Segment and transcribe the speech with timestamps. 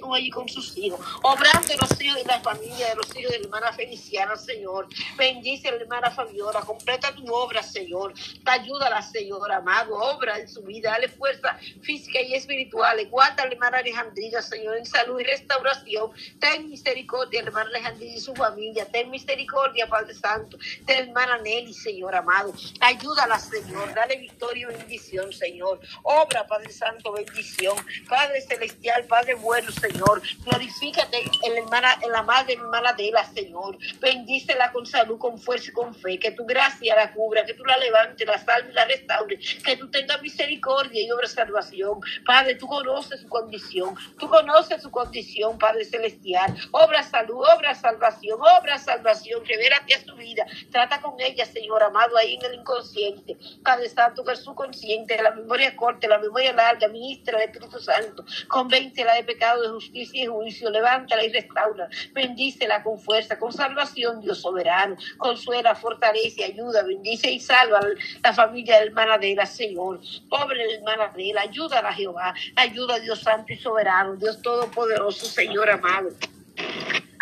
[0.00, 1.00] con ella y con sus hijos.
[1.22, 4.88] Obrando en los hijos de la familia, de los hijos de la hermana Feliciana, Señor.
[5.16, 6.60] Bendice a la hermana Fabiola.
[6.60, 8.12] Completa tu obra, Señor.
[8.44, 9.96] Ayúdala, Señor, amado.
[9.96, 10.90] Obra en su vida.
[10.90, 13.06] Dale fuerza física y espiritual.
[13.08, 16.10] Guarda a la hermana Alejandrina, Señor, en salud y restauración.
[16.40, 18.86] Ten misericordia, hermana Alejandrina y su familia.
[18.86, 20.58] Ten misericordia, Padre Santo.
[20.82, 22.52] De la hermana Nelly, Señor, amado.
[22.80, 23.94] Ayúdala, Señor.
[23.94, 25.80] Dale victoria y bendición, Señor.
[26.02, 27.76] Obra, Padre Santo, bendición.
[28.08, 30.22] Padre Celestial, Padre bueno, Señor.
[30.44, 33.78] Glorifícate en la, hermana, en la madre hermana de la, Señor.
[34.00, 36.18] Bendícela con salud, con fuerza y con fe.
[36.18, 39.38] Que tu gracia la cubra, que tú la levantes, la salve y la restaure.
[39.64, 42.00] Que tú tengas misericordia y obra salvación.
[42.24, 43.94] Padre, tú conoces su condición.
[44.18, 46.54] Tú conoces su condición, Padre Celestial.
[46.72, 49.44] Obra salud, obra salvación, obra salvación.
[49.44, 50.46] Revélate a su vida.
[50.70, 53.36] Trata con ella, Señor amado, ahí en el inconsciente.
[53.62, 58.24] Padre Santo, que su consciente, la memoria corta, la memoria larga, ministra el Espíritu Santo.
[58.48, 60.70] Convéncela de pecado, de justicia y juicio.
[60.70, 61.88] Levántala y restaura.
[62.12, 64.96] Bendícela con fuerza, con salvación, Dios soberano.
[65.18, 67.80] Consuela, fortalece, ayuda, bendice y salva
[68.22, 70.00] la familia del Manadera, Señor.
[70.28, 72.34] Pobre el Manadera, ayuda a Jehová.
[72.56, 76.10] Ayuda a Dios Santo y soberano, Dios Todopoderoso, Señor amado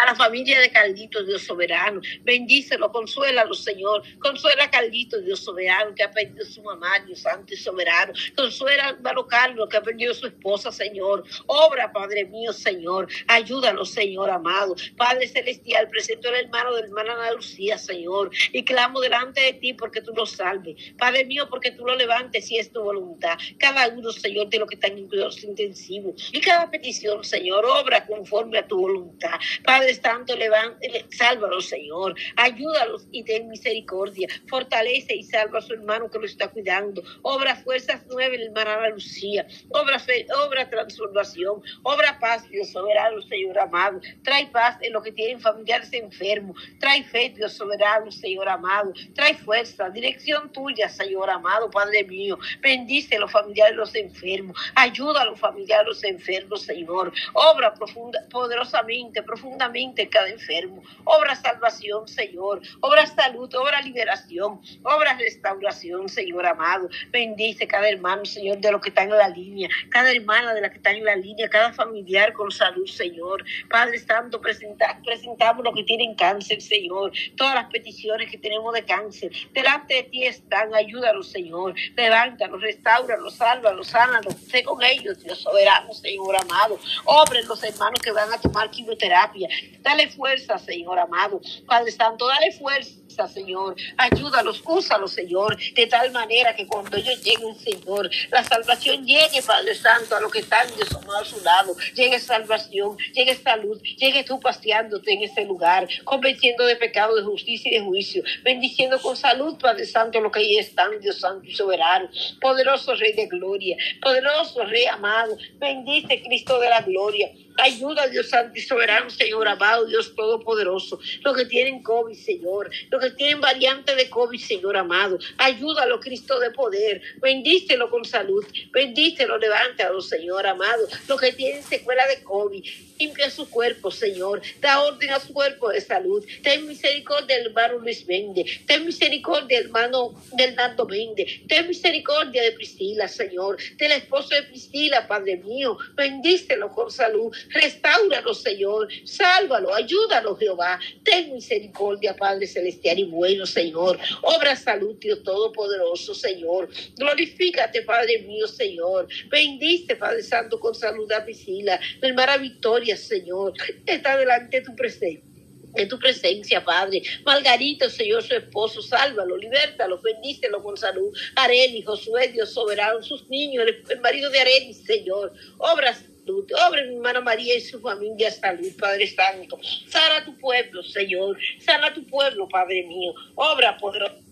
[0.06, 2.00] la familia de Caldito, Dios soberano.
[2.22, 4.02] Bendícelo, consuélalo, Señor.
[4.19, 8.12] Consuela a Caldito, Dios soberano, que ha perdido su mamá, Dios santo y soberano.
[8.36, 11.25] Consuela a hermano Carlos, que ha perdido su esposa, Señor.
[11.47, 13.08] Obra, Padre mío, Señor.
[13.27, 14.75] Ayúdanos, Señor amado.
[14.97, 18.30] Padre celestial, presento al hermano de la hermana Ana Lucía, Señor.
[18.52, 20.77] Y clamo delante de ti porque tú lo salves.
[20.98, 23.38] Padre mío, porque tú lo levantes si es tu voluntad.
[23.58, 26.30] Cada uno, Señor, de lo que están en cuidados intensivos.
[26.32, 29.38] Y cada petición, Señor, obra conforme a tu voluntad.
[29.64, 32.14] Padre Santo, levante, sálvalo, Señor.
[32.37, 34.28] Ayúdalos y ten misericordia.
[34.48, 37.03] Fortalece y salva a su hermano que lo está cuidando.
[37.23, 39.47] Obra fuerzas nuevas hermana Lucía.
[39.70, 41.62] Obra, fe, obra transformación.
[41.83, 44.00] Obra paz, Dios soberano, Señor amado.
[44.22, 46.61] Trae paz en los que tienen familiares enfermos.
[46.78, 48.92] Trae fe, Dios soberano, Señor amado.
[49.15, 52.38] Trae fuerza, dirección tuya, Señor amado, Padre mío.
[52.60, 54.59] Bendice a los familiares de los enfermos.
[54.75, 57.12] Ayuda a los familiares de los enfermos, Señor.
[57.33, 60.83] Obra profunda, poderosamente, profundamente cada enfermo.
[61.05, 62.62] Obra salvación, Señor.
[62.81, 66.89] Obra salud, obra liberación, obra restauración, Señor amado.
[67.11, 70.71] Bendice cada hermano, Señor, de los que están en la línea, cada hermana de la
[70.71, 73.45] que está en la línea, cada familiar con salud, Señor.
[73.69, 77.12] Padre Santo, presenta, presentamos los que tienen cáncer, Señor.
[77.37, 79.31] Todas las peticiones que tenemos de cáncer.
[79.53, 80.75] Delante de ti están.
[80.75, 81.75] Ayúdalos, Señor.
[81.97, 84.34] Levántalos, restauralos, sálvalos, sánalos.
[84.49, 86.78] Sé con ellos, Dios soberano, Señor amado.
[87.05, 89.49] Obren los hermanos que van a tomar quimioterapia.
[89.80, 91.40] Dale fuerza, Señor amado.
[91.66, 93.03] Padre Santo, dale fuerza.
[93.28, 93.76] Señor.
[93.97, 99.75] Ayúdalos, úsalos, Señor, de tal manera que cuando ellos lleguen, Señor, la salvación llegue, Padre
[99.75, 101.76] Santo, a los que están a su lado.
[101.94, 107.70] Llegue salvación, llegue salud, llegue tú paseándote en ese lugar, convenciendo de pecado, de justicia
[107.70, 111.54] y de juicio, bendiciendo con salud, Padre Santo, lo que ahí están, Dios Santo y
[111.54, 112.08] soberano.
[112.41, 117.30] Poderoso Rey de gloria, poderoso Rey amado, bendice Cristo de la gloria.
[117.56, 120.98] Ayuda, Dios Santo y soberano, Señor amado, Dios Todopoderoso.
[121.22, 122.70] Los que tienen COVID, Señor.
[122.91, 125.19] Los que tienen variante de COVID, Señor amado.
[125.38, 127.03] Ayúdalo, Cristo de poder.
[127.20, 128.44] Bendícelo con salud.
[128.72, 130.87] Bendícelo, levántalo, Señor amado.
[131.09, 132.65] Los que tienen secuela de COVID.
[132.99, 134.41] Limpia su cuerpo, Señor.
[134.60, 136.25] Da orden a su cuerpo de salud.
[136.43, 138.44] Ten misericordia del hermano Luis Mende.
[138.66, 141.43] Ten misericordia, hermano del Nando Mende.
[141.49, 143.56] Ten misericordia de Priscila, Señor.
[143.78, 145.77] Del esposo de Priscila, Padre mío.
[145.94, 147.34] Bendícelo con salud.
[147.50, 148.88] Restáuralo, Señor.
[149.04, 150.78] Sálvalo, ayúdalo, Jehová.
[151.03, 153.99] Ten misericordia, Padre celestial y bueno, Señor.
[154.22, 156.69] Obra salud, Dios Todopoderoso, Señor.
[156.97, 159.09] Glorifícate, Padre mío, Señor.
[159.28, 161.81] Bendice, Padre Santo, con salud a Priscila.
[162.00, 163.53] Mi hermana Victoria, Señor.
[163.87, 165.34] Está delante de tu presencia
[165.77, 167.03] en tu presencia, Padre.
[167.25, 171.12] Margarito, Señor, su esposo, sálvalo, libértalo, bendícelo con salud.
[171.37, 175.33] Areli, Josué, Dios soberano, sus niños, el, marido de Areli, Señor.
[175.59, 179.59] Obras Obra mi hermana María y su familia salud, Padre Santo.
[179.89, 181.37] Sana tu pueblo, Señor.
[181.59, 183.13] Sana tu pueblo, Padre mío.
[183.34, 184.23] Obra poderosa.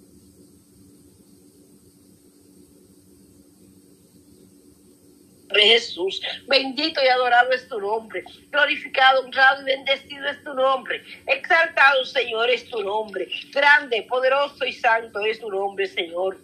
[5.60, 12.04] Jesús, bendito y adorado es tu nombre, glorificado, honrado y bendecido es tu nombre, exaltado
[12.04, 16.38] Señor es tu nombre, grande, poderoso y santo es tu nombre Señor.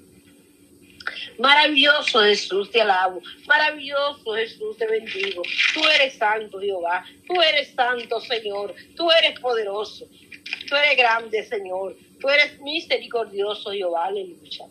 [1.38, 3.22] Maravilloso Jesús, te alabo.
[3.46, 5.42] Maravilloso Jesús, te bendigo.
[5.72, 7.04] Tú eres santo, Jehová.
[7.26, 8.74] Tú eres santo, Señor.
[8.96, 10.06] Tú eres poderoso.
[10.68, 11.96] Tú eres grande, Señor.
[12.20, 14.06] Tú eres misericordioso, Jehová.
[14.06, 14.66] Aleluya.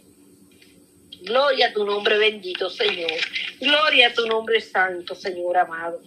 [1.22, 3.12] Gloria a tu nombre bendito, Señor.
[3.60, 6.02] Gloria a tu nombre santo, Señor amado.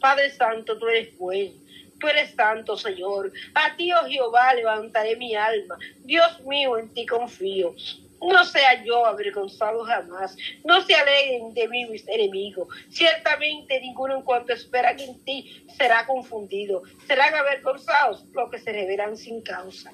[0.00, 1.52] Padre Santo, tú eres bueno.
[1.98, 3.32] Tú eres santo, Señor.
[3.54, 5.78] A ti, oh Jehová, levantaré mi alma.
[6.04, 7.74] Dios mío, en ti confío.
[8.20, 12.68] No sea yo avergonzado jamás, no se alegren de mí mis enemigos.
[12.88, 16.82] Ciertamente ninguno en cuanto esperan en ti será confundido.
[17.06, 19.92] Serán avergonzados los que se revelan sin causa.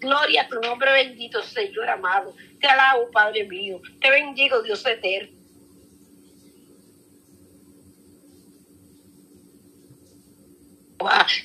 [0.00, 2.34] Gloria a tu nombre bendito, Señor amado.
[2.60, 3.80] Te alabo, Padre mío.
[4.00, 5.43] Te bendigo, Dios eterno.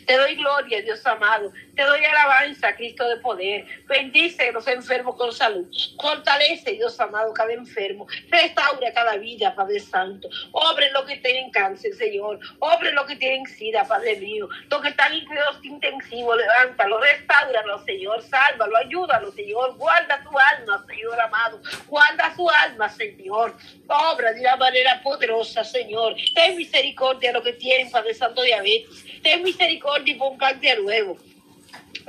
[0.06, 1.52] Te doy gloria, Dios amado.
[1.76, 3.66] Te doy alabanza, Cristo de poder.
[3.88, 5.66] Bendice a los enfermos con salud.
[6.00, 8.08] Fortalece, Dios amado, cada enfermo.
[8.30, 10.30] Restaura cada vida, Padre Santo.
[10.52, 12.40] Obre lo que tienen cáncer, Señor.
[12.60, 14.48] Obre lo que tienen sida, Padre mío.
[14.70, 18.22] Los que están en cuidados intensivos, levántalo, restauralo, Señor.
[18.24, 19.76] Sálvalo, ayúdalo, Señor.
[19.78, 21.62] Guarda tu alma, Señor amado.
[21.88, 23.56] Guarda su alma, Señor.
[23.88, 26.16] Obra de una manera poderosa, Señor.
[26.36, 29.06] Ten misericordia de lo que tienen, Padre Santo, diabetes.
[29.24, 31.18] Ten misericordia y póngate a nuevo.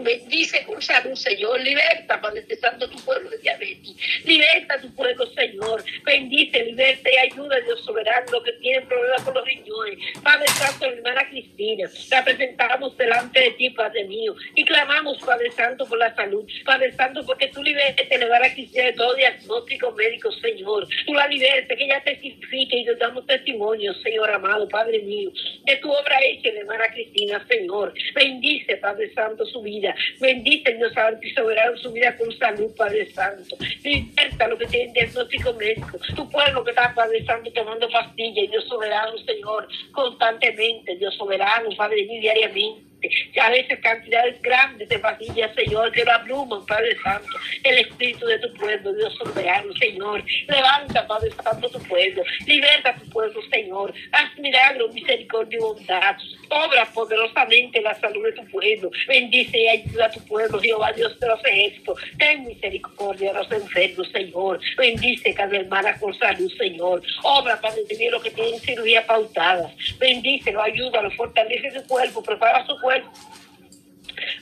[0.03, 1.61] Bendice con salud, Señor.
[1.61, 3.95] Liberta, Padre Santo, tu pueblo de diabetes.
[4.25, 5.83] Liberta tu pueblo, Señor.
[6.05, 9.99] Bendice, liberta y ayuda, Dios soberano, que tienen problemas con los riñones.
[10.23, 14.35] Padre Santo, hermana Cristina, la presentamos delante de ti, Padre mío.
[14.55, 16.45] Y clamamos, Padre Santo, por la salud.
[16.65, 20.89] Padre Santo, porque tú libertes, elevar a Cristina de todo diagnóstico médico, Señor.
[21.07, 25.31] Tú la libertes, que ella testifique y nos damos testimonio, Señor amado, Padre mío,
[25.65, 27.93] de tu obra hecha, hermana Cristina, Señor.
[28.15, 29.90] Bendice, Padre Santo, su vida.
[30.21, 33.57] Bendice, Dios Santo y soberano, su vida con salud, Padre Santo.
[33.83, 35.99] Liberta lo que tienen diagnóstico médico.
[36.15, 42.07] Tu pueblo que está, Padre Santo, tomando pastillas, Dios soberano, Señor, constantemente, Dios soberano, Padre,
[42.07, 42.90] diariamente
[43.41, 47.29] a veces cantidades grandes de pastillas, Señor, que lo abruman, Padre Santo,
[47.65, 50.23] el espíritu de tu pueblo, Dios soberano, Señor.
[50.47, 53.95] Levanta, Padre Santo, tu pueblo, liberta tu pueblo, Señor.
[54.13, 56.17] Haz milagros, misericordia y bondad.
[56.51, 58.91] Obra poderosamente la salud de tu pueblo.
[59.09, 62.01] Bendice y ayuda a tu pueblo, Jehová, Dios de los ejércitos.
[62.19, 64.61] Ten misericordia a los enfermos, Señor.
[64.77, 67.03] Bendice cada hermana con salud, Señor.
[67.23, 69.71] Obra, Padre de lo que tienen cirugía pautada.
[69.99, 73.05] Bendícelo, ayúdalo, fortalece su cuerpo, prepara su cuerpo what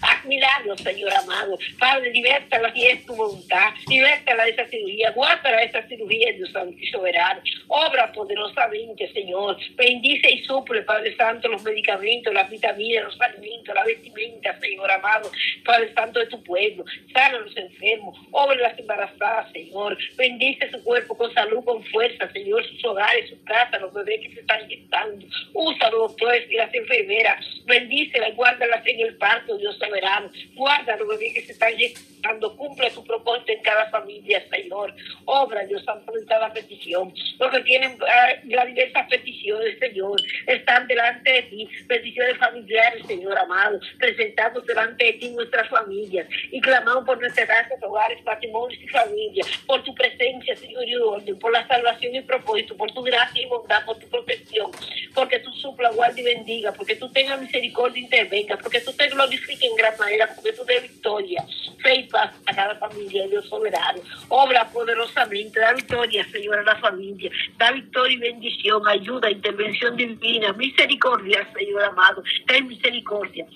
[0.01, 1.59] Haz milagros, Señor amado.
[1.79, 3.73] Padre, liberta y es tu voluntad.
[3.89, 5.11] Libertala de esa cirugía.
[5.13, 7.41] Guárdala de esa cirugía, Dios Santo y soberano.
[7.69, 9.57] Obra poderosamente, Señor.
[9.77, 15.31] Bendice y suple, Padre Santo, los medicamentos, las vitaminas, los alimentos, la vestimenta, Señor amado.
[15.65, 16.85] Padre Santo de tu pueblo.
[17.13, 18.19] Sana a los enfermos.
[18.31, 19.97] Obra las embarazadas, Señor.
[20.17, 22.65] Bendice su cuerpo con salud, con fuerza, Señor.
[22.67, 25.27] Sus hogares, sus casas, los bebés que se están inyectando.
[25.55, 27.45] Usa los doctores y las enfermeras.
[27.67, 30.31] Bendícelas, guárdalas en el parto, Dios soberano.
[30.55, 32.57] Guarda bebés que se están llegando.
[32.57, 34.95] Cumple tu propósito en cada familia, Señor.
[35.25, 37.13] Obra, Dios Santo, en cada petición.
[37.39, 41.69] Los que tienen uh, las diversas peticiones, Señor, están delante de ti.
[41.87, 43.81] Peticiones familiares, Señor amado.
[43.99, 46.27] Presentamos delante de ti nuestras familias.
[46.51, 49.47] Y clamamos por nuestras casas, hogares, patrimonios y familias.
[49.67, 51.39] Por tu presencia, Señor, y orden.
[51.39, 52.77] Por la salvación y propósito.
[52.77, 53.85] Por tu gracia y bondad.
[53.85, 54.71] Por tu protección.
[55.15, 56.73] Porque tú supla, guarda y bendiga.
[56.73, 58.57] Porque tú tengas misericordia y intervenga.
[58.57, 61.45] Porque tú te glorifiques gran manera, porque tú de victoria,
[61.83, 64.01] fe y paz a cada familia, Dios soberano.
[64.29, 67.31] Obra poderosamente, da victoria, Señor, a la familia.
[67.57, 72.23] Da victoria y bendición, ayuda, intervención divina, misericordia, Señor amado.
[72.47, 73.47] Ten misericordia.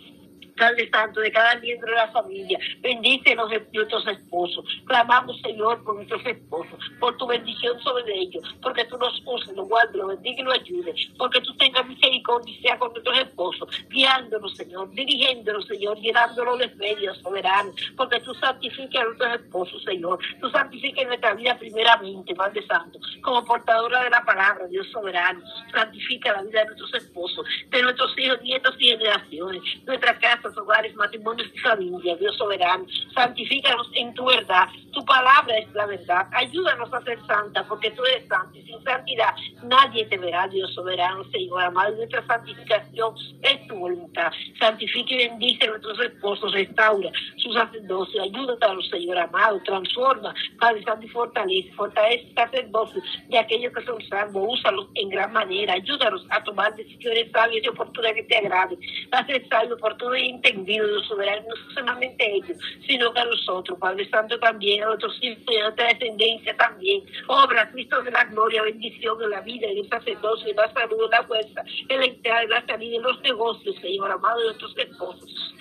[0.57, 2.59] Padre Santo, de cada miembro de la familia.
[2.81, 4.65] Bendice los nuestros esposos.
[4.87, 9.69] Clamamos, Señor, por nuestros esposos, por tu bendición sobre ellos, porque tú nos uses, los
[9.69, 14.91] guardes, los bendiga y los ayudes, porque tú tengas misericordia con nuestros esposos, guiándolos, Señor,
[14.91, 20.19] dirigiéndolos, Señor, llenándolos de medios soberanos, porque tú santifiques a nuestros esposos, Señor.
[20.41, 25.41] Tú santifiques nuestra vida primeramente, Padre Santo, como portadora de la palabra, Dios soberano.
[25.73, 30.95] Santifica la vida de nuestros esposos, de nuestros hijos, nietos y generaciones, nuestra casa hogares,
[30.97, 32.85] matrimonios y familia, Dios soberano.
[33.15, 34.69] Santifícanos en tu verdad.
[34.93, 36.27] Tu palabra es la verdad.
[36.33, 38.59] Ayúdanos a ser santa, porque tú eres santa.
[38.59, 39.35] Y sin santidad
[39.65, 41.97] nadie te verá, Dios soberano, Señor amado.
[41.97, 44.33] Nuestra santificación es tu voluntad.
[44.59, 48.23] Santifica y bendice a nuestros esposos, restaura su sacerdocio.
[48.23, 49.61] Ayúdanos, Señor amado.
[49.65, 51.73] Transforma, Padre Santo, y fortalece.
[51.73, 54.59] Fortalece sacerdocio de aquellos que son salvos.
[54.59, 55.75] Úsalos en gran manera.
[55.75, 58.79] Ayúdanos a tomar decisiones sabias y oportunas que te agraden.
[59.11, 63.79] A ser salvo por todo y entendido, soberano, no solamente ellos, sino que a nosotros,
[63.79, 67.03] Padre Santo también, a nuestros hijos y a nuestra descendencia también.
[67.27, 71.05] Obra, Cristo de la gloria, bendición en la vida, en el sacerdocio, en la salud,
[71.05, 74.45] en la fuerza, en la entrada, en la salida, en los negocios, Señor amado, de
[74.47, 75.55] nuestros esposos.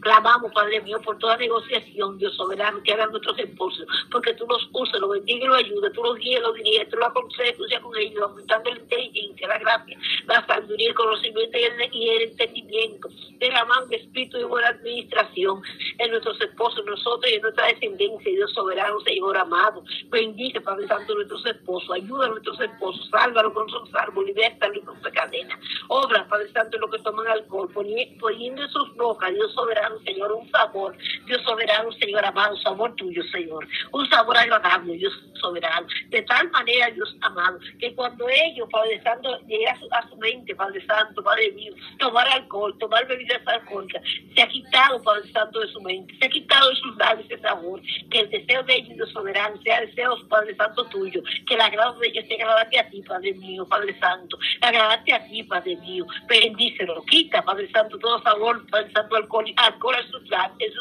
[0.00, 4.68] Clamamos, Padre mío, por toda negociación, Dios soberano, que hagan nuestros esposos, porque tú los
[4.72, 7.64] usas, los bendiga y los ayudas, tú los guías, los diriges, tú los aconsejas, tú
[7.82, 12.22] con ellos, aumentando la inteligencia, la gracia, la sabiduría, el conocimiento y el, y el
[12.22, 15.62] entendimiento, derramando espíritu y buena administración
[15.98, 19.84] en nuestros esposos, nosotros y en nuestra descendencia, Dios soberano, Señor amado.
[20.10, 25.02] Bendice, Padre Santo, nuestros esposos, ayuda a nuestros esposos, sálvalo con sus salvos, libértalo con
[25.02, 25.58] su cadena.
[25.88, 29.61] Obra, Padre Santo, lo que toman alcohol, poniendo en sus bocas, Dios soberano,
[30.04, 35.86] Señor, un sabor, Dios soberano, Señor amado, sabor tuyo, Señor, un sabor agradable, Dios soberano.
[36.08, 40.84] De tal manera, Dios amado, que cuando ellos, Padre Santo, llegue a su, mente, Padre
[40.86, 44.02] Santo, Padre mío, tomar alcohol, tomar bebidas alcohólicas,
[44.34, 47.42] se ha quitado, Padre Santo, de su mente, se ha quitado de sus labios ese
[47.42, 51.60] sabor, que el deseo de ellos, Dios soberano, sea deseo, Padre Santo, tuyo, que el
[51.60, 55.76] agrado de ellos sea agradarte a ti, Padre mío, Padre Santo, agradarte a ti, Padre
[55.76, 60.72] mío, bendícelo, quita, Padre Santo, todo sabor, Padre Santo, alcohol, alcohol en, sus labios,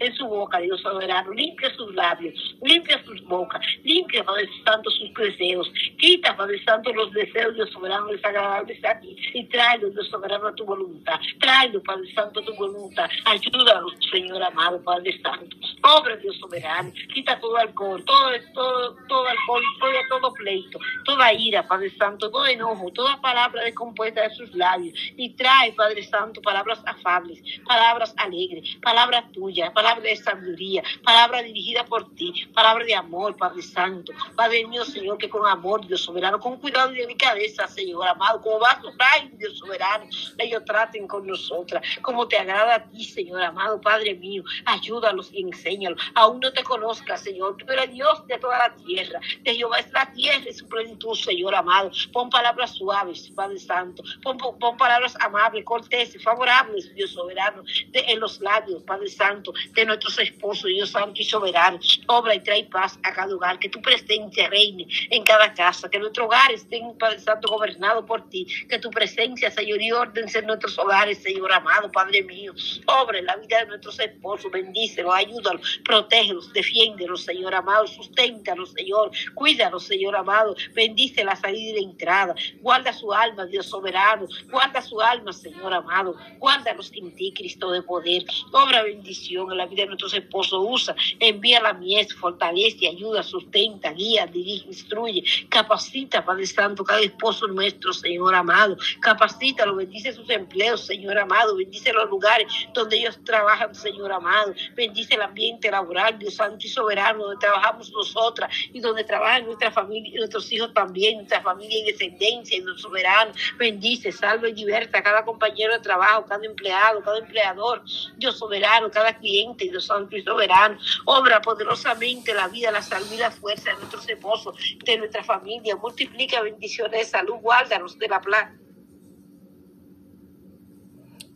[0.00, 5.12] en, su, boca, Dios soberano, limpia sus labios, limpia sus bocas, limpia, Padre Santo, sus
[5.14, 9.00] deseos, quita, Padre Santo, los deseos, Dios soberano, desagradables a
[9.34, 14.42] y tráelo, Dios soberano, a tu voluntad, tráelo, Padre Santo, a tu voluntad, ayúdanos, Señor
[14.42, 20.34] amado, Padre Santo, obra, Dios soberano, quita todo alcohol, todo, todo, todo alcohol, todo, todo
[20.34, 25.72] pleito, toda ira, Padre Santo, todo enojo, toda palabra descompuesta de sus labios, y trae,
[25.72, 32.32] Padre Santo, palabras afables, palabras alegres, palabras tuyas, palabras de sabiduría, palabra dirigida por ti,
[32.54, 36.92] palabra de amor, Padre Santo, Padre mío, Señor, que con amor, Dios soberano, con cuidado
[36.94, 40.06] y delicadeza, Señor amado, como vas a Dios soberano,
[40.38, 45.42] ellos traten con nosotras, como te agrada a ti, Señor amado, Padre mío, ayúdalos y
[45.42, 49.78] enséñalos, aún no te conozcas, Señor, tú eres Dios de toda la tierra, de Jehová
[49.78, 54.76] es la tierra y su plenitud, Señor amado, pon palabras suaves, Padre Santo, pon, pon,
[54.76, 60.64] palabras amables, corteses, favorables, Dios soberano, de, en los labios, Padre Santo, de nuestros esposos,
[60.64, 64.86] Dios Santo y soberano, obra y trae paz a cada hogar, que tu presencia reine
[65.10, 69.50] en cada casa, que nuestro hogar esté, Padre Santo, gobernado por ti, que tu presencia,
[69.50, 72.52] Señor, y orden en nuestros hogares, Señor amado, Padre mío,
[72.86, 79.10] obra en la vida de nuestros esposos, bendícelos, ayúdalos, protégelos, defiéndelos, Señor amado, susténtalos, Señor,
[79.34, 84.82] cuídalos, Señor amado, bendice la salida y la entrada, guarda su alma, Dios soberano, guarda
[84.82, 89.82] su alma, Señor amado, guárdalos en ti, Cristo de poder, obra bendición en la vida
[89.82, 96.46] de nuestros esposos, usa, envía la mies, fortalece, ayuda, sustenta, guía, dirige, instruye, capacita, Padre
[96.46, 102.08] Santo, cada esposo nuestro, Señor amado, capacita, lo bendice sus empleos, Señor amado, bendice los
[102.10, 107.40] lugares donde ellos trabajan, Señor amado, bendice el ambiente laboral, Dios Santo y Soberano, donde
[107.40, 112.56] trabajamos nosotras y donde trabajan nuestra familia, y nuestros hijos también, nuestra familia y descendencia,
[112.56, 117.77] y nuestro soberano, bendice, salve y liberta cada compañero de trabajo, cada empleado, cada empleador,
[118.16, 123.16] Dios soberano, cada cliente, Dios Santo y Soberano, obra poderosamente la vida, la salud y
[123.16, 128.20] la fuerza de nuestros esposos, de nuestra familia, multiplica bendiciones de salud, guárdanos de la
[128.20, 128.56] plaga.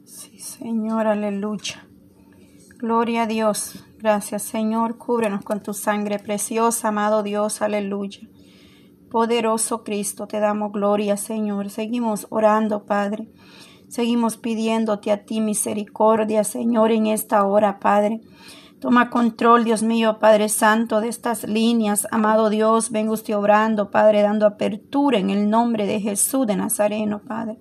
[0.05, 1.87] Sí, Señor, aleluya.
[2.79, 3.85] Gloria a Dios.
[3.99, 4.99] Gracias, Señor.
[4.99, 7.63] Cúbrenos con tu sangre preciosa, amado Dios.
[7.63, 8.29] Aleluya.
[9.09, 11.71] Poderoso Cristo, te damos gloria, Señor.
[11.71, 13.29] Seguimos orando, Padre.
[13.93, 18.23] Seguimos pidiéndote a ti misericordia, Señor, en esta hora, Padre.
[18.81, 22.09] Toma control, Dios mío, Padre Santo, de estas líneas.
[22.11, 27.21] Amado Dios, venga usted obrando, Padre, dando apertura en el nombre de Jesús de Nazareno,
[27.21, 27.59] Padre.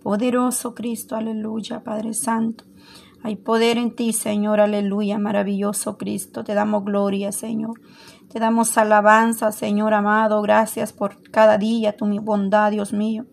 [0.00, 2.62] Poderoso Cristo, aleluya, Padre Santo.
[3.24, 6.44] Hay poder en ti, Señor, aleluya, maravilloso Cristo.
[6.44, 7.80] Te damos gloria, Señor.
[8.28, 10.40] Te damos alabanza, Señor amado.
[10.40, 13.26] Gracias por cada día, tu bondad, Dios mío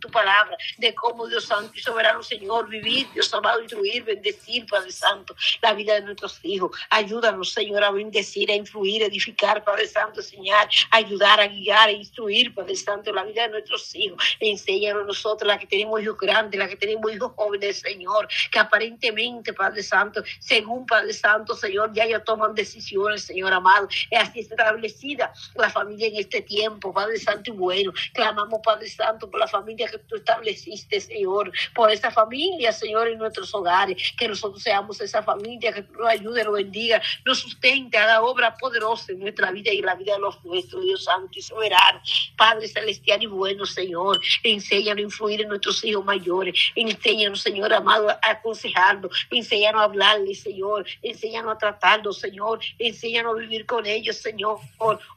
[0.00, 4.92] tu palabra, de cómo Dios Santo y Soberano Señor, vivir, Dios amado, instruir, bendecir, Padre
[4.92, 6.76] Santo, la vida de nuestros hijos.
[6.90, 11.92] Ayúdanos, Señor, a bendecir, a influir, a edificar, Padre Santo, enseñar, ayudar, a guiar, a
[11.92, 14.22] instruir, Padre Santo, la vida de nuestros hijos.
[14.40, 19.52] Enséñanos nosotros, la que tenemos hijos grandes, la que tenemos hijos jóvenes, Señor, que aparentemente,
[19.52, 23.88] Padre Santo, según Padre Santo, Señor, ya ellos toman decisiones, Señor amado.
[24.10, 27.92] Es así establecida la familia en este tiempo, Padre Santo y bueno.
[28.12, 33.18] Clamamos, Padre Santo, por la familia que tú estableciste, Señor, por esta familia, Señor, en
[33.18, 37.96] nuestros hogares, que nosotros seamos esa familia, que tú nos ayude, nos bendiga, nos sustente,
[37.96, 41.38] haga obra poderosa en nuestra vida y en la vida de los nuestros, Dios Santo
[41.38, 42.00] y soberano,
[42.36, 48.10] Padre celestial y bueno, Señor, enséñanos a influir en nuestros hijos mayores, enséñanos, Señor amado,
[48.10, 54.16] a aconsejarlos, enséñanos a hablarles, Señor, enséñanos a tratarlos, Señor, enséñanos a vivir con ellos,
[54.16, 54.58] Señor,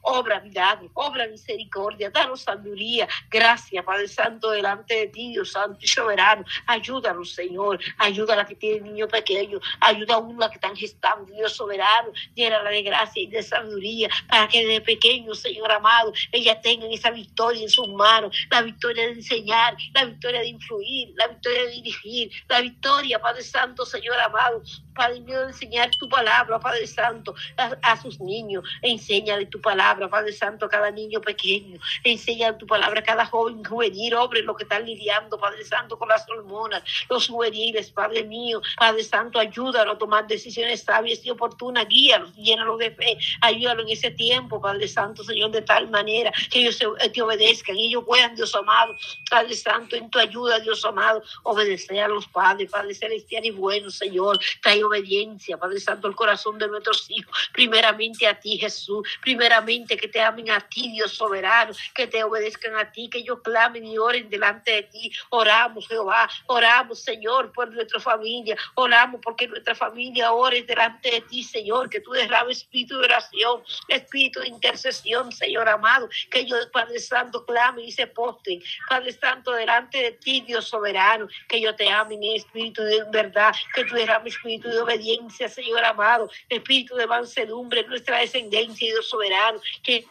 [0.02, 5.88] obra milagro, obra misericordia, danos sabiduría, gracias, Padre Santo Delante de ti, Dios Santo y
[5.88, 6.46] soberano.
[6.68, 7.80] Ayúdanos, Señor.
[7.98, 9.60] Ayuda a la que tiene niño pequeño.
[9.80, 12.12] Ayuda a una que están gestando, Dios soberano.
[12.36, 17.10] Llénala de gracia y de sabiduría para que desde pequeño, Señor amado, ellas tengan esa
[17.10, 18.36] victoria en sus manos.
[18.52, 23.44] La victoria de enseñar, la victoria de influir, la victoria de dirigir, la victoria, Padre
[23.44, 24.62] Santo, Señor amado.
[25.00, 28.66] Padre mío, enseñar tu palabra, Padre Santo, a, sus niños.
[28.82, 31.80] Enséñale tu palabra, Padre Santo, a cada niño pequeño.
[32.04, 36.10] Enseña tu palabra a cada joven juvenil, hombre, lo que están lidiando, Padre Santo, con
[36.10, 38.62] las hormonas, los juveniles, Padre mío.
[38.78, 41.88] Padre Santo, ayúdalo a tomar decisiones sabias y oportunas.
[41.88, 43.18] Guíalos, llénalos de fe.
[43.40, 46.78] Ayúdalo en ese tiempo, Padre Santo, Señor, de tal manera que ellos
[47.14, 48.98] te obedezcan y ellos puedan, Dios amado,
[49.30, 53.90] Padre Santo, en tu ayuda, Dios amado, obedecer a los padres, Padre celestial y bueno,
[53.90, 54.38] Señor.
[54.62, 57.50] Trae obediencia, Padre Santo, el corazón de nuestros hijos.
[57.54, 59.08] Primeramente a ti, Jesús.
[59.22, 61.74] Primeramente que te amen a ti, Dios soberano.
[61.94, 65.12] Que te obedezcan a ti, que ellos clamen y oren delante de ti.
[65.30, 66.30] Oramos, Jehová.
[66.48, 68.58] Oramos, Señor, por nuestra familia.
[68.76, 71.90] Oramos porque nuestra familia ore delante de ti, Señor.
[71.90, 76.10] Que tú derrames espíritu de oración, espíritu de intercesión, Señor amado.
[76.32, 78.62] Que ellos, Padre Santo, clamen y se posten.
[78.90, 81.28] Padre Santo, delante de ti, Dios soberano.
[81.48, 83.54] Que yo te amen en espíritu de verdad.
[83.74, 89.08] Que tú derrames espíritu de obediencia, Señor amado, espíritu de mansedumbre, nuestra descendencia y Dios
[89.08, 90.06] soberano, que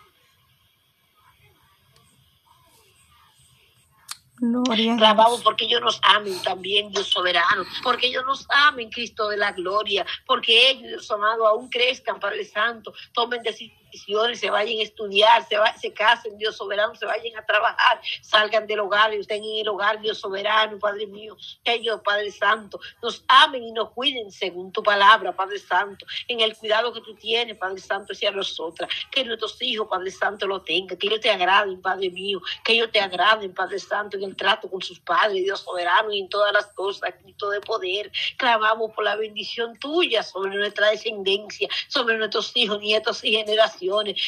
[4.41, 9.37] Gloria Clamamos porque ellos nos amen también, Dios soberano, porque ellos nos amen, Cristo de
[9.37, 13.88] la gloria, porque ellos, Dios amado, aún crezcan, Padre Santo, tomen decisiones
[14.35, 18.81] se vayan a estudiar, se, se casen, Dios soberano, se vayan a trabajar, salgan del
[18.81, 23.25] hogar y estén en el hogar, Dios soberano, Padre mío, que ellos, Padre Santo, nos
[23.29, 27.57] amen y nos cuiden según tu palabra, Padre Santo, en el cuidado que tú tienes,
[27.57, 31.81] Padre Santo, hacia nosotras, que nuestros hijos, Padre Santo, lo tengan, que ellos te agraden,
[31.81, 35.61] Padre mío, que ellos te agraden, Padre Santo, en el trato con sus padres, Dios
[35.61, 40.57] soberano, y en todas las cosas, Cristo de poder, clamamos por la bendición tuya sobre
[40.57, 43.78] nuestra descendencia, sobre nuestros hijos, nietos y generaciones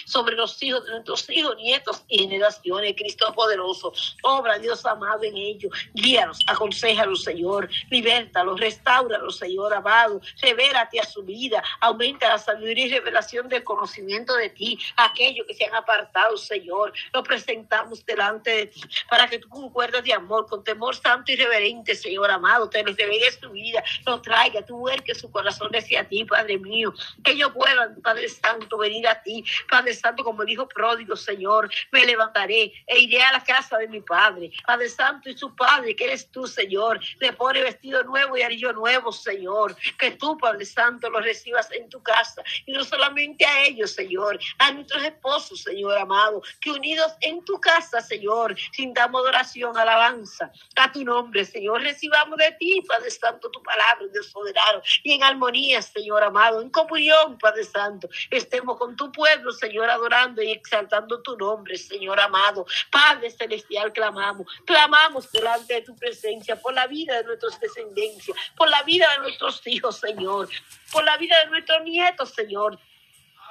[0.06, 2.94] sobre los hijos de nuestros hijos, nietos y generaciones.
[2.96, 3.92] Cristo poderoso,
[4.22, 5.72] obra Dios amado en ellos.
[5.94, 7.68] Guíalos, aconsejalos, Señor.
[7.90, 10.20] Libértalos, restauralos, Señor amado.
[10.40, 11.62] Revélate a su vida.
[11.80, 14.78] Aumenta la sabiduría y revelación del conocimiento de ti.
[14.96, 20.04] Aquellos que se han apartado, Señor, lo presentamos delante de ti para que tú concuerdas
[20.04, 24.20] de amor, con temor santo y reverente, Señor amado, te les reveles tu vida, lo
[24.20, 26.92] traiga, tú que su corazón hacia ti, Padre mío.
[27.22, 32.04] Que ellos puedan, Padre Santo, venir a ti Padre Santo, como dijo pródigo, Señor, me
[32.04, 34.50] levantaré e iré a la casa de mi Padre.
[34.66, 38.72] Padre Santo y su Padre, que eres tú, Señor, le pone vestido nuevo y anillo
[38.72, 39.76] nuevo, Señor.
[39.98, 42.42] Que tú, Padre Santo, lo recibas en tu casa.
[42.66, 47.60] Y no solamente a ellos, Señor, a nuestros esposos, Señor amado, que unidos en tu
[47.60, 51.82] casa, Señor, sintamos adoración, alabanza a tu nombre, Señor.
[51.82, 56.70] Recibamos de ti, Padre Santo, tu palabra, Dios soberano, y en armonía, Señor amado, en
[56.70, 62.66] comunión, Padre Santo, estemos con tu pueblo Señor, adorando y exaltando tu nombre, Señor amado.
[62.90, 68.68] Padre celestial, clamamos, clamamos delante de tu presencia por la vida de nuestros descendencias, por
[68.68, 70.48] la vida de nuestros hijos, Señor,
[70.92, 72.78] por la vida de nuestros nietos, Señor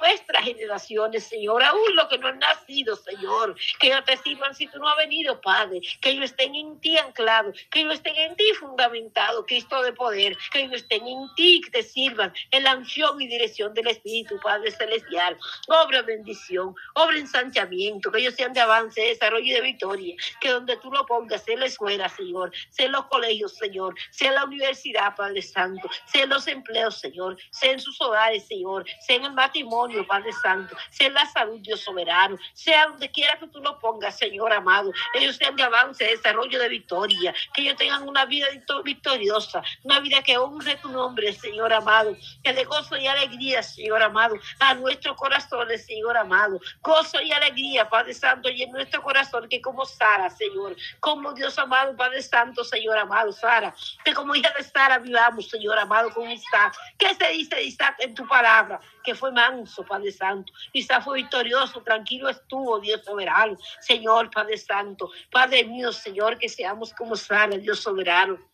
[0.00, 4.66] nuestras generaciones, Señor, aún los que no han nacido, Señor, que ellos te sirvan si
[4.66, 8.36] tú no has venido, Padre, que ellos estén en ti anclados, que ellos estén en
[8.36, 12.76] ti fundamentados, Cristo de poder, que ellos estén en ti, que te sirvan en la
[12.76, 15.36] unción y dirección del Espíritu, Padre Celestial.
[15.68, 20.76] Obra bendición, obra ensanchamiento, que ellos sean de avance, desarrollo y de victoria, que donde
[20.78, 25.42] tú lo pongas, sea la escuela, Señor, sea los colegios, Señor, sea la universidad, Padre
[25.42, 30.32] Santo, sea los empleos, Señor, sea en sus hogares, Señor, sea en el matrimonio, Padre
[30.32, 34.92] Santo, sea la salud, Dios soberano, sea donde quiera que tú lo pongas, Señor amado.
[35.14, 38.46] Ellos sean de avance, de desarrollo, de victoria, que ellos tengan una vida
[38.84, 44.02] victoriosa, una vida que honre tu nombre, Señor amado, que de gozo y alegría, Señor
[44.02, 49.48] amado, a nuestros corazones, Señor amado, gozo y alegría, Padre Santo, y en nuestro corazón,
[49.48, 53.74] que como Sara, Señor, como Dios amado, Padre Santo, Señor amado, Sara,
[54.04, 56.76] que como hija de Sara vivamos, Señor amado, con Isaac.
[56.98, 58.80] ¿Qué se dice Isaac en tu palabra?
[59.02, 60.52] Que fue manso Padre Santo.
[60.72, 63.56] Quizás fue victorioso, tranquilo estuvo, Dios soberano.
[63.80, 68.49] Señor, Padre Santo, Padre mío, Señor, que seamos como Sara, Dios soberano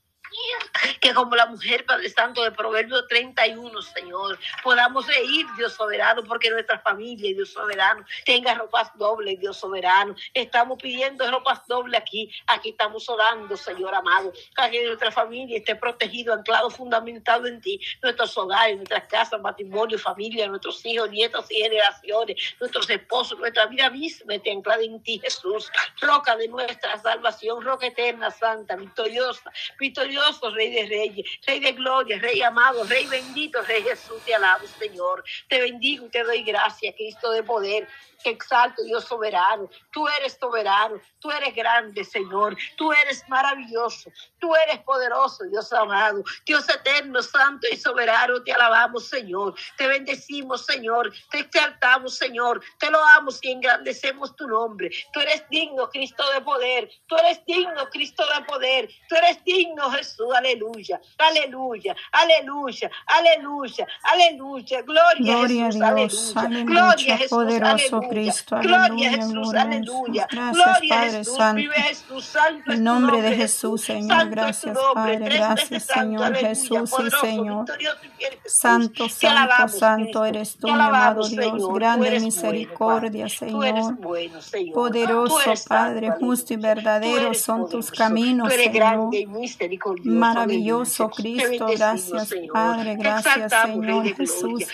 [1.01, 6.51] que como la mujer, Padre Santo, de Proverbio 31, Señor, podamos reír, Dios soberano, porque
[6.51, 10.15] nuestra familia, Dios soberano, tenga ropas dobles, Dios soberano.
[10.35, 15.75] Estamos pidiendo ropas dobles aquí, aquí estamos orando, Señor amado, para que nuestra familia esté
[15.77, 21.63] protegido, anclado, fundamentado en ti, nuestros hogares, nuestras casas, matrimonio, familia, nuestros hijos, nietos y
[21.63, 27.63] generaciones, nuestros esposos, nuestra vida misma esté anclada en ti, Jesús, roca de nuestra salvación,
[27.63, 29.53] roca eterna, santa, victoriosa,
[30.17, 34.67] victorioso, Rey de Reyes, Rey de Gloria, Rey amado, Rey bendito, Rey Jesús, te alabo,
[34.79, 35.25] Señor.
[35.49, 37.89] Te bendigo y te doy gracias, Cristo de poder
[38.31, 39.69] exalto, Dios soberano.
[39.93, 42.57] Tú eres soberano, tú eres grande, Señor.
[42.77, 46.23] Tú eres maravilloso, tú eres poderoso, Dios amado.
[46.45, 49.55] Dios eterno, santo y soberano, te alabamos, Señor.
[49.77, 51.13] Te bendecimos, Señor.
[51.31, 52.63] Te exaltamos, Señor.
[52.79, 54.91] Te lo amos y engrandecemos tu nombre.
[55.13, 56.91] Tú eres digno, Cristo de poder.
[57.07, 58.89] Tú eres digno, Cristo de poder.
[59.09, 60.27] Tú eres digno, Jesús.
[60.35, 64.83] Aleluya, aleluya, aleluya, aleluya, aleluya.
[64.83, 66.65] Gloria, a Jesús, aleluya.
[66.65, 68.09] Gloria a Jesús, poderoso aleluya.
[68.17, 70.29] Cristo, Gloria aleluya, Jesús, aleluya.
[70.31, 72.73] Gracias, Gloria Padre Jesús, Santo.
[72.73, 77.67] En nombre de Jesús, Señor, Santo gracias, Padre, gracias, Señor aleluya, Jesús, sí, poderoso, Señor.
[78.17, 78.59] fiel Jesús.
[78.59, 81.75] Santo, santo, alabamos, santo eres tú, mi amado Dios, Señor.
[81.75, 83.95] Grande misericordia, bueno, Señor.
[83.97, 84.75] bueno, Señor.
[84.75, 89.11] Poderoso santo, Padre, justo y verdadero son tus caminos, Señor.
[90.05, 92.53] Maravilloso Cristo, gracias, Señor.
[92.53, 94.65] Padre, gracias, Señor Jesús.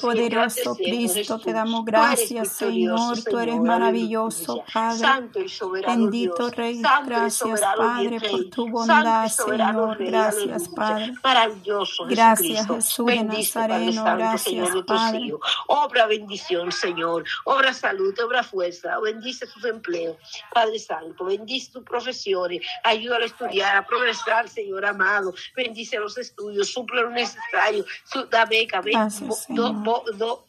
[0.00, 3.22] Poderoso Cristo, te damos gracias, Señor.
[3.22, 4.98] Tú eres maravilloso, Padre.
[4.98, 6.50] Santo y soberano Bendito.
[6.50, 9.98] Rey, gracias, Padre, por tu bondad, Señor.
[9.98, 10.68] Gracias.
[10.68, 11.14] Padre.
[11.22, 12.66] Maravilloso Gracias.
[12.66, 13.92] Jesús de Nazareno.
[13.92, 15.32] Santo, Gracias, tus Padre.
[15.68, 17.24] Obra bendición, Señor.
[17.44, 18.98] Obra salud, obra fuerza.
[19.00, 20.16] Bendice sus empleos,
[20.52, 21.24] Padre Santo.
[21.24, 22.62] Bendice sus profesiones.
[22.84, 25.34] Ayúdalo a estudiar, a progresar, Señor amado.
[25.54, 26.68] Bendice los estudios.
[26.72, 27.84] Suple lo necesario.
[28.04, 28.98] Su- Da beca, beca.
[29.00, 30.44] Gracias, do-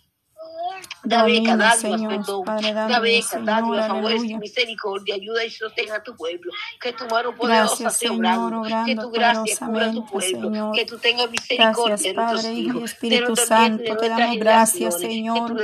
[1.04, 2.44] Da beca, Domina, dádivas, Señor, perdón.
[2.46, 4.40] Padre, Da dádivas, beca, Señor, dádivas, favores y aleluya.
[4.40, 5.16] misericordia.
[5.16, 6.52] Ayuda y sostenga a tu pueblo.
[6.82, 8.62] Que tu mano poderosa Señor, obrando.
[8.64, 10.50] Que obrando tu gracia cubra a tu poderosamente, pueblo.
[10.50, 10.76] Señor.
[10.76, 12.84] Que tú tengas misericordia Gracias, de nuestros Padre, hijos.
[12.92, 15.00] Espíritu de Santo, de te damos gracias.
[15.00, 15.58] Señor.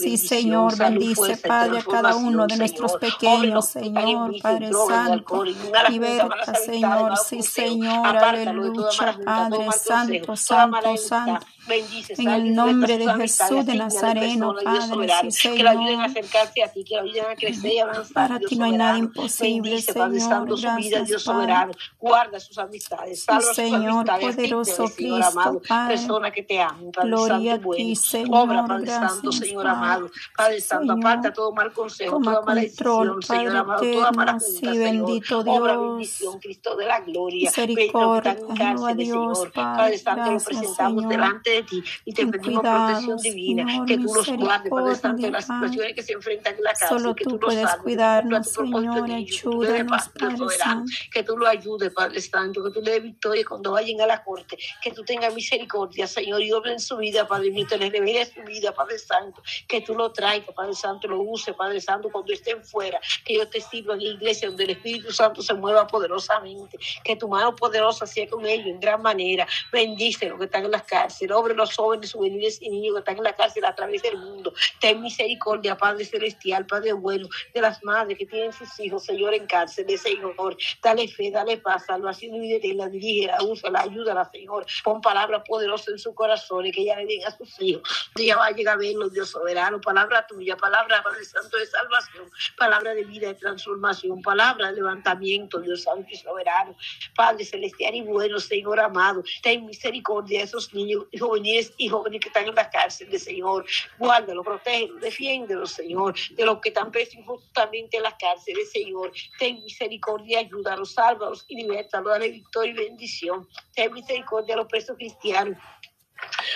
[0.00, 3.00] Sí, Señor, bendice, fuerza Padre, a cada uno de nuestros Señor.
[3.00, 5.44] pequeños, Señor, Padre Santo.
[5.88, 7.42] Liberta, Señor, sí.
[7.42, 10.96] Señor, aleluya, Padre Santo, Santo.
[10.96, 11.46] Santo.
[11.70, 16.08] Bendice, En el nombre de sus Jesús de Nazareno, Padre, sí, que lo ayuden a
[16.08, 16.18] Señor.
[16.24, 18.12] acercarse a ti, que lo ayuden a crecer y avanzar.
[18.12, 20.36] Para Dios ti no hay nada imposible, Bendice, Padre Señor.
[20.38, 21.40] Santo, su vida, Dios Padre.
[21.40, 21.72] soberano.
[21.98, 24.36] Guarda sus amistades, Sí, salva sus Señor, amistades.
[24.36, 25.62] poderoso Asísteles, Señor Cristo, amado.
[25.68, 25.94] Padre.
[25.96, 27.84] Personas que te aman, Padre Gloria Santo bueno.
[27.84, 28.38] ti, Señor.
[28.40, 29.76] Obra, Padre Santo, Gracias, Señor Padre.
[29.78, 30.10] amado.
[30.36, 34.12] Padre Santo, Señor, aparta todo mal consejo, Toma toda mala decisión, Señor Padre amado, toda
[34.12, 34.76] mala junta, sí, Señor.
[34.78, 35.86] bendito Obra Dios.
[35.90, 37.48] bendición, Cristo de la gloria.
[37.50, 39.52] Misericordia, Dios, Señor.
[39.52, 39.76] Padre.
[39.80, 41.08] Padre Santo, lo presentamos Señor.
[41.10, 45.26] delante de ti y te pedimos protección divina, Señor, que tú los guardes, Padre Santo,
[45.26, 47.78] en las situaciones que se enfrentan en la Solo que tú tú los puedes salves,
[47.78, 48.94] tú cuidarnos, Señor.
[49.42, 50.92] tú des Ayúdanos, Padre Santo.
[51.12, 54.22] que tú lo ayudes, Padre Santo, que tú le des victoria cuando vayan a la
[54.22, 57.90] corte, que tú tengas misericordia, Señor, y obra en su vida, Padre mío, te le
[57.90, 62.08] revele su vida, Padre Santo, que tú lo traigas, Padre Santo, lo use, Padre Santo,
[62.10, 65.54] cuando estén fuera, que ellos te sirvan en la iglesia donde el Espíritu Santo se
[65.54, 70.44] mueva poderosamente, que tu mano poderosa sea con ellos en gran manera, bendice los que
[70.44, 73.74] están en las cárceles, los jóvenes, juveniles y niños que están en la cárcel a
[73.74, 78.78] través del mundo, ten misericordia, Padre Celestial, Padre bueno, de las madres que tienen sus
[78.80, 84.28] hijos, Señor, en cárceles, Señor, dale fe, dale paz, salvación y la dirige, úsala, ayúdala,
[84.30, 88.10] Señor, pon palabras poderosas en su corazón y que ella le diga a sus hijos,
[88.16, 92.30] ella va a llegar a verlo, Dios soberano, palabra tuya, palabra, Padre Santo, de salvación,
[92.56, 96.76] palabra de vida, de transformación, palabra de levantamiento, Dios Santo y soberano,
[97.14, 102.28] Padre celestial y bueno, Señor amado, ten misericordia de esos niños, jóvenes y jóvenes que
[102.28, 103.64] están en la cárcel, Señor,
[103.98, 109.62] guárdalo, protégelo, defiéndelo, Señor, de los que están presos injustamente en las cárceles, Señor, ten
[109.62, 115.56] misericordia, ayúdalos, sálvalos y libertalos, dale victoria y bendición, ten misericordia a los presos cristianos,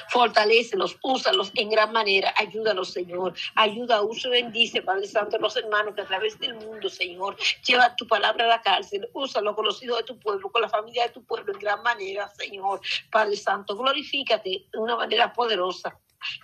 [0.09, 3.35] Fortalécelos, úsalos en gran manera, ayúdalos, Señor.
[3.55, 7.94] Ayuda, usa y bendice, Padre Santo, los hermanos que a través del mundo, Señor, lleva
[7.96, 9.09] tu palabra a la cárcel.
[9.12, 11.83] Úsalo con los hijos de tu pueblo, con la familia de tu pueblo en gran
[11.83, 12.81] manera, Señor.
[13.11, 15.98] Padre Santo, glorifícate de una manera poderosa.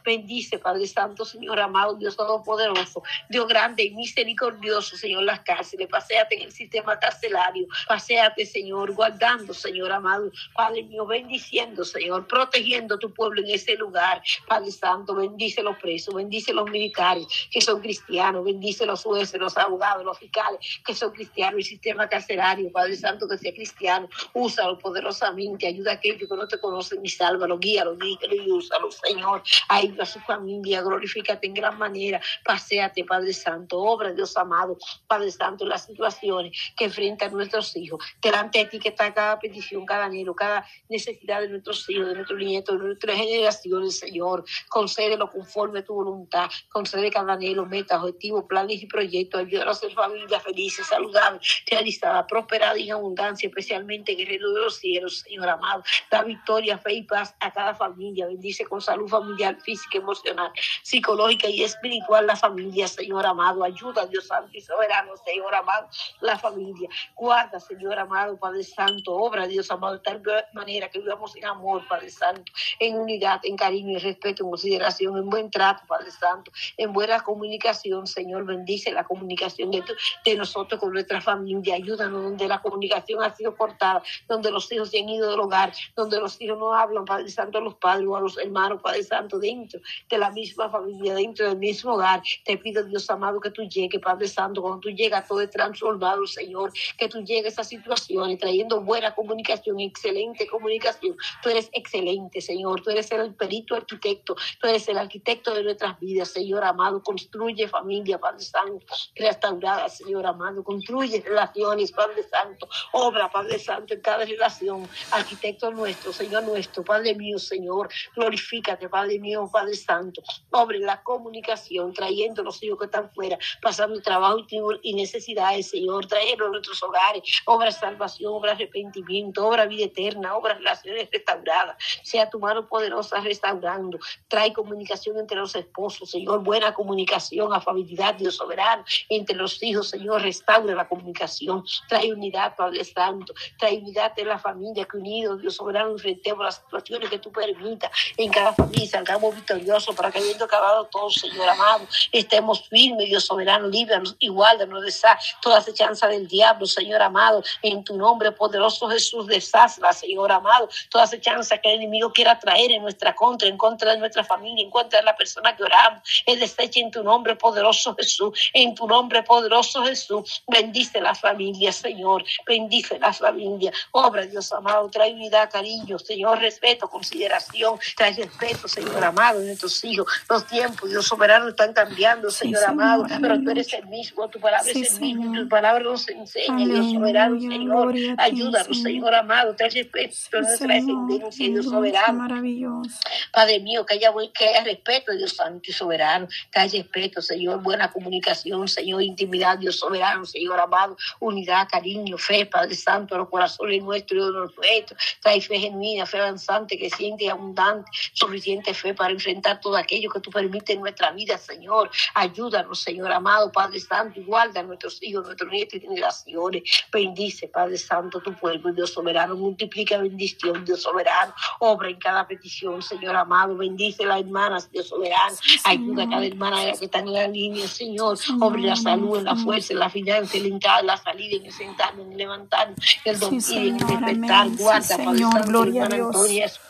[0.04, 5.88] Bendice, Padre Santo, Señor amado, Dios Todopoderoso, Dios grande y misericordioso, Señor, las cárceles.
[5.88, 7.66] Paseate en el sistema carcelario.
[7.88, 10.30] Paseate, Señor, guardando, Señor amado.
[10.54, 14.22] Padre mío, bendiciendo, Señor, protegiendo tu pueblo en ese lugar.
[14.46, 19.56] Padre Santo, bendice los presos, bendice los militares que son cristianos, bendice los jueces, los
[19.56, 24.08] abogados, los fiscales que son cristianos, el sistema carcelario, Padre Santo, que sea cristiano.
[24.32, 28.90] Úsalo poderosamente, ayuda a aquellos que no te conocen y sálvalo, guíalo, guíalo y úsalo,
[28.90, 29.42] Señor.
[29.72, 32.20] Ayuda a su familia, glorifícate en gran manera.
[32.44, 38.04] Paseate, Padre Santo, obra, Dios amado, Padre Santo, las situaciones que enfrentan nuestros hijos.
[38.20, 42.14] Delante de ti que está cada petición, cada anhelo, cada necesidad de nuestros hijos, de
[42.14, 44.44] nuestros nietos, de nuestras generaciones, Señor.
[44.68, 46.50] Concédelo conforme a tu voluntad.
[46.68, 49.40] Concede cada anhelo, meta, objetivo, planes y proyectos.
[49.40, 51.38] Ayúdanos a ser familia feliz, saludable,
[51.70, 55.84] realizada, prosperada y en abundancia, especialmente en el reino de los cielos, Señor amado.
[56.10, 58.26] Da victoria, fe y paz a cada familia.
[58.26, 63.64] Bendice con salud familiar, física, emocional, psicológica y espiritual la familia, Señor amado.
[63.64, 65.88] Ayuda, Dios Santo y soberano, Señor amado,
[66.20, 66.88] la familia.
[67.14, 69.14] Guarda, Señor amado, Padre Santo.
[69.14, 73.56] Obra, Dios amado, de tal manera que vivamos en amor, Padre Santo, en unidad, en
[73.56, 78.44] cariño, en respeto, en consideración, en buen trato, Padre Santo, en buena comunicación, Señor.
[78.44, 79.82] Bendice la comunicación de,
[80.24, 81.74] de nosotros con nuestra familia.
[81.74, 85.72] Ayúdanos donde la comunicación ha sido cortada, donde los hijos se han ido del hogar,
[85.96, 89.02] donde los hijos no hablan, Padre Santo, a los padres o a los hermanos, Padre
[89.02, 92.22] Santo, dentro de la misma familia, dentro del mismo hogar.
[92.44, 96.26] Te pido, Dios amado, que tú llegues, Padre Santo, cuando tú llegas todo es transformado,
[96.26, 101.16] Señor, que tú llegues a situaciones trayendo buena comunicación, excelente comunicación.
[101.42, 105.98] Tú eres excelente, Señor, tú eres el perito arquitecto, tú eres el arquitecto de nuestras
[105.98, 108.84] vidas, Señor amado, construye familia, Padre Santo,
[109.16, 116.12] restaurada, Señor amado, construye relaciones, Padre Santo, obra, Padre Santo, en cada relación, arquitecto nuestro,
[116.12, 122.62] Señor nuestro, Padre mío, Señor, glorifícate, Padre mío, Padre Santo, obre la comunicación, trayendo los
[122.62, 124.38] hijos que están fuera, pasando trabajo
[124.82, 130.54] y necesidades, Señor, trayendo a nuestros hogares, obra salvación, obra arrepentimiento, obra vida eterna, obra
[130.54, 137.52] relaciones restauradas, sea tu mano poderosa restaurando, trae comunicación entre los esposos, Señor, buena comunicación,
[137.52, 143.78] afabilidad, Dios soberano, entre los hijos, Señor, restaura la comunicación, trae unidad, Padre Santo, trae
[143.78, 148.30] unidad en la familia, que unidos, Dios soberano, enfrentemos las situaciones que tú permitas en
[148.30, 153.68] cada familia, salgamos victoriosos para que habiendo acabado todo, Señor amado, estemos firmes, Dios soberano,
[153.68, 158.88] líbranos y guárdanos de esa, toda acechanza del diablo, Señor amado, en tu nombre poderoso
[158.88, 163.58] Jesús, deshazla, Señor amado, toda acechanza que el enemigo quiera traer en nuestra contra, en
[163.58, 167.02] contra de nuestra familia, en contra de la persona que oramos, es desecha en tu
[167.02, 173.74] nombre poderoso Jesús, en tu nombre poderoso Jesús, bendice las familias, Señor, bendice las familias,
[173.90, 179.84] obra Dios amado, trae unidad, cariño, Señor, respeto, consideración, trae respeto, Señor amado, de nuestros
[179.84, 183.86] hijos, los tiempos, Dios soberano, están cambiando, Señor, Sí, amado, Señor, pero tú eres el
[183.86, 188.14] mismo, tu palabra Sí, es el mismo, tu palabra nos enseña, Dios soberano, Señor, ti,
[188.16, 189.14] ayúdanos, Señor.
[189.14, 192.90] Amado, trae respeto a nuestra descendencia, Dios soberano, maravilloso.
[193.32, 197.62] Padre mío, que haya, que haya respeto, Dios santo y soberano, que haya respeto, Señor,
[197.62, 203.28] buena comunicación, Señor, intimidad, Dios soberano, Señor amado, unidad, cariño, fe, Padre Santo, a los
[203.28, 207.90] corazones nuestros y de los nuestros, trae fe genuina, fe avanzante, que siente y abundante,
[208.12, 213.10] suficiente fe para enfrentar todo aquello que tú permites en nuestra vida, Señor, ayúdanos, Señor
[213.10, 218.20] amado, Padre Santo, y guarda a nuestros hijos, nuestros nietos y generaciones, bendice, Padre Santo,
[218.20, 224.04] tu pueblo, Dios soberano, multiplica bendición, Dios soberano, obra en cada petición, Señor amado, bendice
[224.04, 225.34] las hermanas, Dios soberano,
[225.64, 229.34] ayuda a cada hermana que está en la línea, Señor, obre la salud, en la
[229.34, 232.18] fuerza, en la finanza, en la entrada, en la salida, en el sentarme, en el
[232.18, 232.74] levantarme,
[233.06, 236.60] en el dormir, en el despertar, guarda, Padre Santo, gloria a Dios.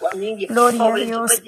[0.49, 1.43] Gloria a Dios,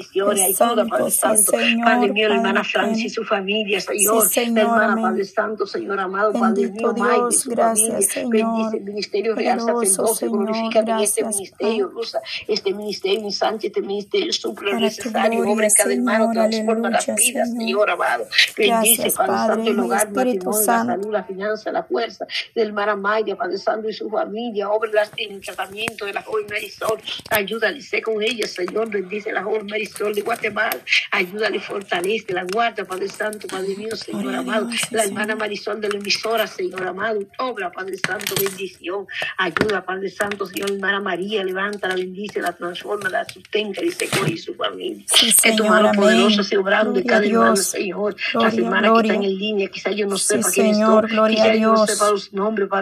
[0.75, 3.81] ayuda, Padre santo, sí, Santo, Padre Señor, mío, la hermana Padre Francis y su familia,
[3.81, 5.05] Señor, Sí, la Señor, hermana amén.
[5.05, 8.75] Padre Santo, Señor amado, Padre Bendito mío, Mike y su gracias, familia, bendice Señor.
[8.77, 12.01] el ministerio real Señor, glorifícate en este ministerio, Padre.
[12.01, 17.07] usa este ministerio, ensanche este ministerio, suple necesario, obra en cada hermano, Señor, transforma las
[17.07, 17.63] vidas, Señor.
[17.67, 20.93] Señor amado, bendice, Padre Santo, Padre, el mi hogar, matrimonio, la Santo.
[20.93, 25.33] salud, la finanza, la fuerza del hermana Maya, Padre Santo y su familia, obra en
[25.33, 30.15] el tratamiento de la joven Marisol, ayúdale, sé con ella, Señor, bendice la joven Marisol
[30.15, 30.62] de Guatemala,
[31.11, 35.37] ayúdale, fortalece, la guarda, Padre Santo, Padre mío, Señor amado, sí, la hermana.
[35.37, 39.07] Marisol de la emisora, Señor amado, obra, Padre Santo, bendición,
[39.39, 44.09] ayuda, Padre Santo, Señor, hermana María, levanta, la bendice, la transforma, la sustenta y se
[44.27, 45.05] y su familia.
[45.07, 47.57] Sí, Que tu mano poderosa sea obrando a cada hermano.
[47.57, 48.17] Señor.
[48.35, 51.43] Las hermanas que están en línea, quizás yo no Sí, sepa quiénes Señor, son, gloria
[51.43, 52.81] a quizás yo no sepa los nombres, Padre